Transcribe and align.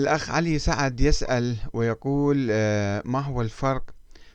الأخ 0.00 0.30
علي 0.30 0.58
سعد 0.58 1.00
يسأل 1.00 1.56
ويقول 1.72 2.48
آه، 2.50 3.02
ما 3.04 3.20
هو 3.20 3.42
الفرق 3.42 3.90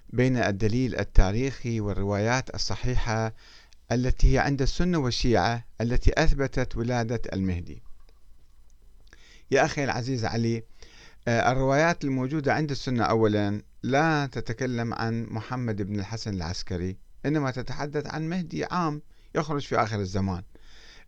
بين 0.10 0.38
الدليل 0.38 0.96
التاريخي 0.96 1.80
والروايات 1.80 2.56
الصحيحة 2.56 3.34
التي 3.92 4.34
هي 4.34 4.40
عند 4.40 4.62
السنة 4.62 4.98
والشيعة 4.98 5.66
التي 5.82 6.12
أثبتت 6.18 6.76
ولادة 6.76 7.22
المهدي؟ 7.34 7.82
يا 9.52 9.66
أخي 9.66 9.84
العزيز 9.84 10.26
علي 10.26 10.64
آه، 11.28 11.52
الروايات 11.52 12.04
الموجودة 12.04 12.54
عند 12.54 12.72
السنة 12.72 13.04
أولا 13.04 13.62
لا 13.84 14.26
تتكلم 14.26 14.94
عن 14.94 15.26
محمد 15.30 15.82
بن 15.82 16.00
الحسن 16.00 16.34
العسكري 16.34 16.98
إنما 17.26 17.52
تتحدث 17.52 18.08
عن 18.08 18.30
مهدي 18.30 18.66
عام 18.66 19.02
يخرج 19.36 19.62
في 19.62 19.76
آخر 19.76 20.00
الزمان. 20.00 20.44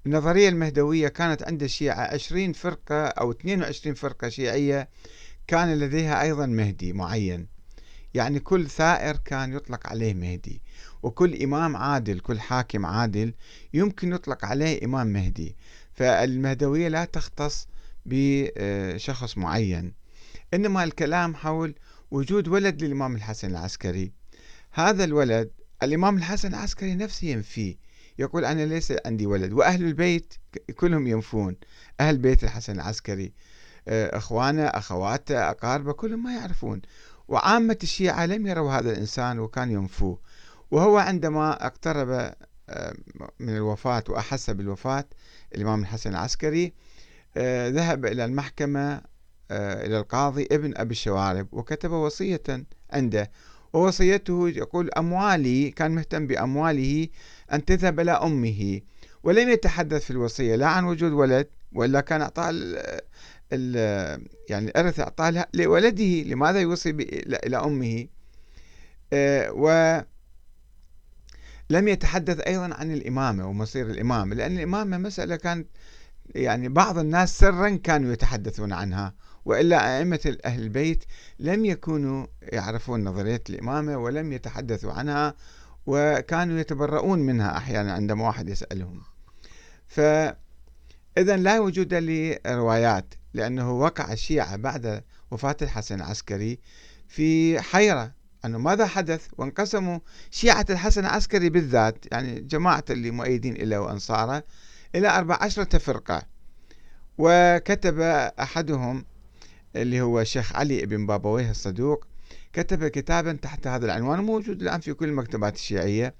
النظرية 0.07 0.49
المهدوية 0.49 1.07
كانت 1.07 1.43
عند 1.43 1.63
الشيعة 1.63 2.13
20 2.13 2.53
فرقة 2.53 3.05
أو 3.05 3.31
22 3.31 3.95
فرقة 3.95 4.29
شيعية 4.29 4.89
كان 5.47 5.79
لديها 5.79 6.21
أيضا 6.21 6.45
مهدي 6.45 6.93
معين. 6.93 7.47
يعني 8.13 8.39
كل 8.39 8.69
ثائر 8.69 9.17
كان 9.17 9.53
يطلق 9.53 9.87
عليه 9.87 10.13
مهدي 10.13 10.61
وكل 11.03 11.43
إمام 11.43 11.75
عادل 11.75 12.19
كل 12.19 12.39
حاكم 12.39 12.85
عادل 12.85 13.33
يمكن 13.73 14.13
يطلق 14.13 14.45
عليه 14.45 14.85
إمام 14.85 15.07
مهدي. 15.07 15.55
فالمهدوية 15.93 16.87
لا 16.87 17.05
تختص 17.05 17.67
بشخص 18.05 19.37
معين 19.37 19.93
إنما 20.53 20.83
الكلام 20.83 21.35
حول 21.35 21.75
وجود 22.11 22.47
ولد 22.47 22.83
للإمام 22.83 23.15
الحسن 23.15 23.51
العسكري. 23.51 24.11
هذا 24.71 25.03
الولد 25.03 25.51
الإمام 25.83 26.17
الحسن 26.17 26.49
العسكري 26.49 26.95
نفسه 26.95 27.27
ينفيه 27.27 27.75
يقول 28.19 28.45
أنا 28.45 28.65
ليس 28.65 28.93
عندي 29.05 29.25
ولد 29.25 29.53
وأهل 29.53 29.85
البيت 29.85 30.33
كلهم 30.75 31.07
ينفون. 31.07 31.55
أهل 31.99 32.17
بيت 32.17 32.43
الحسن 32.43 32.73
العسكري 32.73 33.33
آه، 33.87 34.17
أخوانه 34.17 34.63
أخواته 34.63 35.49
أقاربه 35.49 35.93
كلهم 35.93 36.23
ما 36.23 36.35
يعرفون. 36.35 36.81
وعامة 37.27 37.77
الشيعة 37.83 38.25
لم 38.25 38.47
يروا 38.47 38.71
هذا 38.71 38.91
الإنسان 38.91 39.39
وكان 39.39 39.71
ينفوه. 39.71 40.19
وهو 40.71 40.97
عندما 40.97 41.65
اقترب 41.65 42.09
آه، 42.69 42.93
من 43.39 43.55
الوفاة 43.55 44.03
وأحس 44.09 44.49
بالوفاة 44.49 45.05
الإمام 45.55 45.81
الحسن 45.81 46.09
العسكري 46.09 46.73
آه، 47.37 47.69
ذهب 47.69 48.05
إلى 48.05 48.25
المحكمة 48.25 49.01
إلى 49.51 49.97
القاضي 49.97 50.47
ابن 50.51 50.73
أبي 50.77 50.91
الشوارب 50.91 51.47
وكتب 51.51 51.91
وصية 51.91 52.43
عنده. 52.91 53.31
ووصيته 53.73 54.49
يقول 54.49 54.89
أموالي 54.91 55.71
كان 55.71 55.91
مهتم 55.91 56.27
بأمواله 56.27 57.07
أن 57.53 57.65
تذهب 57.65 57.99
إلى 57.99 58.11
أمه 58.11 58.81
ولم 59.23 59.49
يتحدث 59.49 60.03
في 60.03 60.11
الوصية 60.11 60.55
لا 60.55 60.67
عن 60.67 60.85
وجود 60.85 61.11
ولد 61.11 61.47
ولا 61.73 62.01
كان 62.01 62.21
أعطاه 62.21 62.51
يعني 64.49 64.69
الإرث 64.69 64.99
أعطاه 64.99 65.47
لولده 65.53 66.23
لماذا 66.23 66.59
يوصي 66.59 66.89
إلى 66.89 67.57
أمه؟ 67.57 68.07
آه، 69.13 69.51
ولم 69.51 70.05
يتحدث 71.87 72.39
أيضا 72.39 72.73
عن 72.73 72.91
الإمامة 72.91 73.47
ومصير 73.47 73.89
الإمامة 73.89 74.35
لأن 74.35 74.57
الإمامة 74.57 74.97
مسألة 74.97 75.35
كانت 75.35 75.67
يعني 76.35 76.69
بعض 76.69 76.97
الناس 76.97 77.39
سرا 77.39 77.69
كانوا 77.69 78.13
يتحدثون 78.13 78.73
عنها. 78.73 79.13
وإلا 79.47 79.97
أئمة 79.97 80.37
أهل 80.45 80.61
البيت 80.61 81.03
لم 81.39 81.65
يكونوا 81.65 82.27
يعرفون 82.41 83.03
نظرية 83.03 83.43
الإمامة 83.49 83.97
ولم 83.97 84.33
يتحدثوا 84.33 84.91
عنها 84.91 85.33
وكانوا 85.85 86.59
يتبرؤون 86.59 87.19
منها 87.19 87.57
أحيانا 87.57 87.93
عندما 87.93 88.27
واحد 88.27 88.49
يسألهم. 88.49 89.01
فإذا 89.87 91.37
لا 91.37 91.59
وجود 91.59 91.93
لروايات 91.93 93.13
لأنه 93.33 93.71
وقع 93.71 94.13
الشيعة 94.13 94.55
بعد 94.55 95.03
وفاة 95.31 95.57
الحسن 95.61 95.95
العسكري 95.95 96.59
في 97.07 97.61
حيرة 97.61 98.11
أنه 98.45 98.57
ماذا 98.57 98.85
حدث؟ 98.85 99.27
وانقسموا 99.37 99.99
شيعة 100.31 100.65
الحسن 100.69 101.01
العسكري 101.05 101.49
بالذات 101.49 102.05
يعني 102.11 102.39
جماعة 102.39 102.85
اللي 102.89 103.11
مؤيدين 103.11 103.55
إلى 103.55 103.77
وأنصارة 103.77 104.43
إلى 104.95 105.09
أربع 105.17 105.37
عشرة 105.41 105.77
فرقة. 105.77 106.21
وكتب 107.17 107.99
أحدهم 108.39 109.05
اللي 109.75 110.01
هو 110.01 110.21
الشيخ 110.21 110.55
علي 110.55 110.85
بن 110.85 111.05
بابويه 111.05 111.51
الصدوق 111.51 112.07
كتب 112.53 112.87
كتابا 112.87 113.33
تحت 113.33 113.67
هذا 113.67 113.85
العنوان 113.85 114.19
موجود 114.19 114.61
الآن 114.61 114.79
في 114.79 114.93
كل 114.93 115.05
المكتبات 115.05 115.55
الشيعية. 115.55 116.15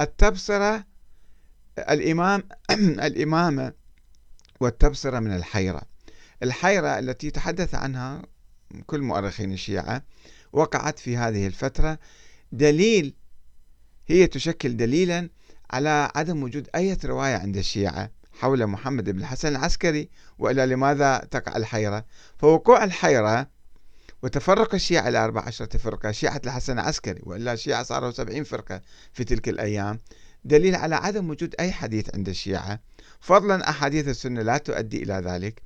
التبصرة 0.00 0.84
الإمام 1.78 2.42
الإمامة 3.08 3.72
والتبصرة 4.60 5.20
من 5.20 5.36
الحيرة. 5.36 5.82
الحيرة 6.42 6.98
التي 6.98 7.30
تحدث 7.30 7.74
عنها 7.74 8.22
كل 8.86 9.00
مؤرخين 9.00 9.52
الشيعة 9.52 10.02
وقعت 10.52 10.98
في 10.98 11.16
هذه 11.16 11.46
الفترة. 11.46 11.98
دليل 12.52 13.14
هي 14.06 14.26
تشكل 14.26 14.76
دليلا 14.76 15.30
على 15.70 16.10
عدم 16.14 16.42
وجود 16.42 16.68
أي 16.74 16.96
رواية 17.04 17.36
عند 17.36 17.56
الشيعة. 17.56 18.10
حول 18.40 18.66
محمد 18.66 19.10
بن 19.10 19.18
الحسن 19.18 19.48
العسكري 19.48 20.08
وإلى 20.38 20.66
لماذا 20.66 21.18
تقع 21.30 21.56
الحيرة. 21.56 22.04
فوقوع 22.38 22.84
الحيرة 22.84 23.48
وتفرق 24.22 24.74
الشيعة 24.74 25.08
إلى 25.08 25.24
14 25.24 25.78
فرقة 25.78 26.10
شيعة 26.10 26.40
الحسن 26.46 26.72
العسكري 26.78 27.20
وإلا 27.22 27.52
الشيعة 27.52 27.82
صاروا 27.82 28.10
70 28.10 28.44
فرقة 28.44 28.80
في 29.12 29.24
تلك 29.24 29.48
الأيام. 29.48 29.98
دليل 30.44 30.74
على 30.74 30.94
عدم 30.94 31.30
وجود 31.30 31.54
أي 31.60 31.72
حديث 31.72 32.14
عند 32.14 32.28
الشيعة. 32.28 32.80
فضلا 33.20 33.70
أحاديث 33.70 34.08
السنة 34.08 34.42
لا 34.42 34.58
تؤدي 34.58 35.02
إلى 35.02 35.14
ذلك. 35.14 35.62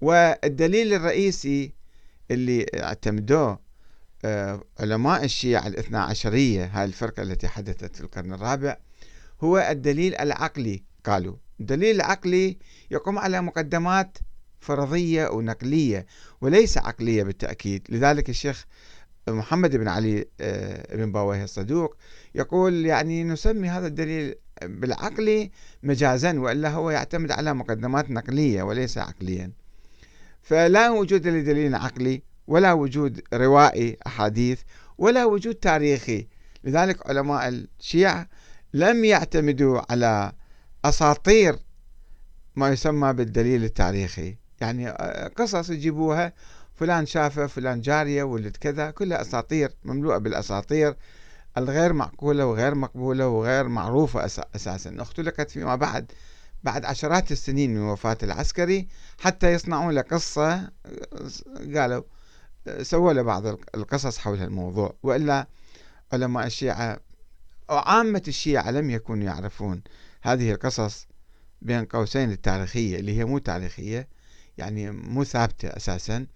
والدليل 0.00 0.92
الرئيسي 0.92 1.74
اللي 2.30 2.66
اعتمدوه 2.74 3.66
آه، 4.24 4.62
علماء 4.80 5.24
الشيعة 5.24 5.66
الاثنى 5.66 5.98
عشرية 5.98 6.64
هاي 6.64 6.84
الفرقة 6.84 7.22
التي 7.22 7.48
حدثت 7.48 7.96
في 7.96 8.00
القرن 8.00 8.32
الرابع 8.32 8.76
هو 9.40 9.58
الدليل 9.58 10.14
العقلي. 10.14 10.82
قالوا 11.06 11.36
الدليل 11.60 11.96
العقلي 11.96 12.58
يقوم 12.90 13.18
على 13.18 13.42
مقدمات 13.42 14.18
فرضية 14.60 15.28
ونقلية 15.28 16.06
وليس 16.40 16.78
عقلية 16.78 17.22
بالتأكيد 17.22 17.86
لذلك 17.88 18.28
الشيخ 18.28 18.66
محمد 19.28 19.76
بن 19.76 19.88
علي 19.88 20.24
آه، 20.40 20.96
بن 20.96 21.12
باويه 21.12 21.44
الصدوق 21.44 21.96
يقول 22.34 22.86
يعني 22.86 23.24
نسمي 23.24 23.68
هذا 23.68 23.86
الدليل 23.86 24.34
بالعقلي 24.62 25.50
مجازا 25.82 26.38
وإلا 26.38 26.70
هو 26.70 26.90
يعتمد 26.90 27.30
على 27.30 27.54
مقدمات 27.54 28.10
نقلية 28.10 28.62
وليس 28.62 28.98
عقليا. 28.98 29.52
فلا 30.42 30.90
وجود 30.90 31.26
لدليل 31.26 31.74
عقلي 31.74 32.22
ولا 32.46 32.72
وجود 32.72 33.20
روائي 33.34 33.96
أحاديث 34.06 34.60
ولا 34.98 35.24
وجود 35.24 35.54
تاريخي 35.54 36.26
لذلك 36.64 37.10
علماء 37.10 37.48
الشيعة 37.48 38.28
لم 38.74 39.04
يعتمدوا 39.04 39.92
على 39.92 40.32
أساطير 40.88 41.58
ما 42.56 42.68
يسمى 42.68 43.12
بالدليل 43.12 43.64
التاريخي. 43.64 44.36
يعني 44.60 44.88
آه، 44.88 45.28
قصص 45.28 45.70
يجيبوها 45.70 46.32
فلان 46.74 47.06
شافه 47.06 47.46
فلان 47.46 47.80
جارية 47.80 48.22
ولد 48.22 48.56
كذا 48.56 48.90
كلها 48.90 49.20
أساطير 49.20 49.70
مملوءة 49.84 50.18
بالأساطير 50.18 50.96
الغير 51.58 51.92
معقولة 51.92 52.46
وغير 52.46 52.74
مقبولة 52.74 53.28
وغير 53.28 53.68
معروفة 53.68 54.24
أساسا. 54.54 54.96
اختلقت 55.02 55.50
فيما 55.50 55.76
بعد 55.76 56.12
بعد 56.64 56.84
عشرات 56.84 57.32
السنين 57.32 57.74
من 57.74 57.80
وفاة 57.80 58.18
العسكري 58.22 58.88
حتى 59.18 59.52
يصنعون 59.52 59.94
له 59.94 60.00
قصة 60.00 60.70
قالوا 61.74 62.02
سووا 62.82 63.12
له 63.12 63.22
بعض 63.22 63.46
القصص 63.74 64.18
حول 64.18 64.42
الموضوع. 64.42 64.94
وإلا 65.02 65.46
علماء 66.12 66.46
الشيعة 66.46 67.00
وعامة 67.68 68.22
الشيعة 68.28 68.70
لم 68.70 68.90
يكونوا 68.90 69.24
يعرفون 69.24 69.82
هذه 70.26 70.52
القصص 70.52 71.06
بين 71.62 71.84
قوسين 71.84 72.30
التاريخية 72.30 72.98
اللي 72.98 73.18
هي 73.18 73.24
مو 73.24 73.38
تاريخية 73.38 74.08
يعني 74.58 74.90
مو 74.90 75.24
ثابتة 75.24 75.68
أساسا. 75.68 76.26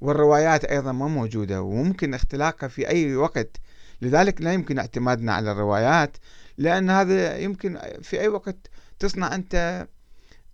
والروايات 0.00 0.64
أيضا 0.64 0.92
ما 0.92 1.08
موجودة 1.08 1.62
وممكن 1.62 2.14
اختلاقها 2.14 2.68
في 2.68 2.88
أي 2.88 3.16
وقت. 3.16 3.56
لذلك 4.02 4.42
لا 4.42 4.52
يمكن 4.52 4.78
اعتمادنا 4.78 5.32
على 5.32 5.52
الروايات 5.52 6.16
لأن 6.58 6.90
هذا 6.90 7.38
يمكن 7.38 7.78
في 8.02 8.20
أي 8.20 8.28
وقت 8.28 8.56
تصنع 8.98 9.34
أنت 9.34 9.86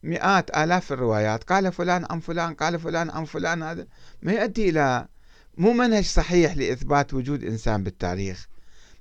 مئات 0.02 0.56
آلاف 0.56 0.92
الروايات. 0.92 1.44
قال 1.44 1.72
فلان 1.72 2.06
عن 2.10 2.20
فلان 2.20 2.54
قال 2.54 2.80
فلان 2.80 3.10
عن 3.10 3.24
فلان 3.24 3.62
هذا 3.62 3.86
ما 4.22 4.32
يؤدي 4.32 4.68
إلى 4.68 5.08
مو 5.56 5.72
منهج 5.72 6.04
صحيح 6.04 6.56
لإثبات 6.56 7.14
وجود 7.14 7.44
إنسان 7.44 7.84
بالتاريخ. 7.84 8.48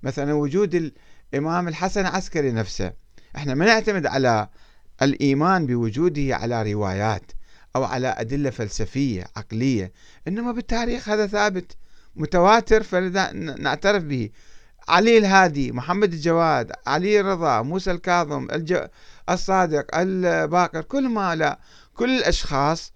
مثلا 0.03 0.33
وجود 0.33 0.93
الإمام 1.33 1.67
الحسن 1.67 2.01
العسكري 2.01 2.51
نفسه 2.51 3.02
إحنا 3.35 3.55
ما 3.55 3.65
نعتمد 3.65 4.05
على 4.05 4.49
الإيمان 5.01 5.65
بوجوده 5.65 6.35
على 6.35 6.73
روايات 6.73 7.31
أو 7.75 7.83
على 7.83 8.07
أدلة 8.07 8.49
فلسفية 8.49 9.25
عقلية 9.35 9.91
إنما 10.27 10.51
بالتاريخ 10.51 11.09
هذا 11.09 11.27
ثابت 11.27 11.77
متواتر 12.15 12.83
فلذا 12.83 13.31
نعترف 13.31 14.03
به. 14.03 14.29
علي 14.87 15.17
الهادي 15.17 15.71
محمد 15.71 16.13
الجواد 16.13 16.71
علي 16.87 17.19
الرضا 17.19 17.61
موسى 17.61 17.91
الكاظم 17.91 18.47
الج... 18.51 18.77
الصادق 19.29 19.97
الباقر 19.97 20.81
كل 20.81 21.09
ما 21.09 21.35
لا 21.35 21.59
كل 21.93 22.17
الأشخاص 22.17 22.93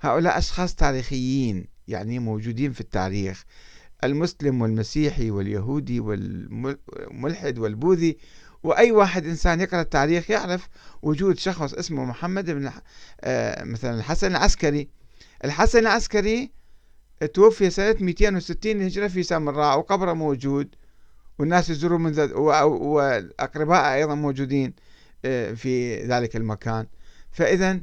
هؤلاء 0.00 0.38
أشخاص 0.38 0.74
تاريخيين 0.74 1.66
يعني 1.88 2.18
موجودين 2.18 2.72
في 2.72 2.80
التاريخ 2.80 3.44
المسلم 4.04 4.62
والمسيحي 4.62 5.30
واليهودي 5.30 6.00
والملحد 6.00 7.58
والبوذي 7.58 8.18
وأي 8.62 8.92
واحد 8.92 9.26
إنسان 9.26 9.60
يقرأ 9.60 9.80
التاريخ 9.80 10.30
يعرف 10.30 10.68
وجود 11.02 11.38
شخص 11.38 11.74
اسمه 11.74 12.04
محمد 12.04 12.50
بن 12.50 12.70
آه، 13.20 13.64
مثلا 13.64 13.94
الحسن 13.94 14.30
العسكري. 14.30 14.88
الحسن 15.44 15.78
العسكري 15.78 16.50
توفي 17.34 17.70
سنة 17.70 17.96
260 18.00 18.82
هجرة 18.82 19.08
في 19.08 19.22
سامراء 19.22 19.78
وقبره 19.78 20.12
موجود 20.12 20.74
والناس 21.38 21.70
يزورون 21.70 22.00
من 22.00 22.12
ذلك 22.12 22.36
والأقرباء 22.36 23.94
أيضا 23.94 24.14
موجودين 24.14 24.74
آه، 25.24 25.52
في 25.52 26.02
ذلك 26.06 26.36
المكان. 26.36 26.86
فإذا 27.32 27.80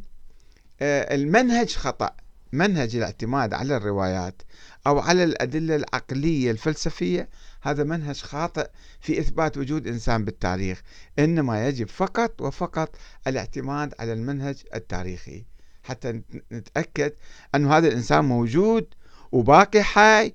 آه، 0.81 1.15
المنهج 1.15 1.75
خطأ. 1.75 2.11
منهج 2.51 2.95
الاعتماد 2.95 3.53
على 3.53 3.77
الروايات 3.77 4.41
أو 4.87 4.99
على 4.99 5.23
الأدلة 5.23 5.75
العقلية 5.75 6.51
الفلسفية 6.51 7.29
هذا 7.61 7.83
منهج 7.83 8.21
خاطئ 8.21 8.69
في 8.99 9.19
إثبات 9.19 9.57
وجود 9.57 9.87
إنسان 9.87 10.25
بالتاريخ 10.25 10.81
إنما 11.19 11.67
يجب 11.67 11.87
فقط 11.87 12.41
وفقط 12.41 12.95
الاعتماد 13.27 13.93
على 13.99 14.13
المنهج 14.13 14.63
التاريخي. 14.75 15.45
حتى 15.83 16.21
نتأكد 16.51 17.13
أن 17.55 17.67
هذا 17.67 17.87
الإنسان 17.87 18.25
موجود 18.25 18.93
وباقي 19.31 19.83
حي 19.83 20.33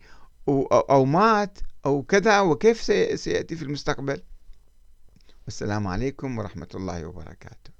أو 0.48 1.04
مات 1.04 1.58
أو 1.86 2.02
كذا 2.02 2.40
وكيف 2.40 2.82
سيأتي 3.20 3.56
في 3.56 3.62
المستقبل؟ 3.62 4.22
والسلام 5.44 5.86
عليكم 5.86 6.38
ورحمة 6.38 6.68
الله 6.74 7.06
وبركاته. 7.06 7.73